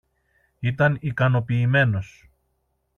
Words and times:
ήταν 0.59 0.97
ικανοποιημένος 0.99 2.29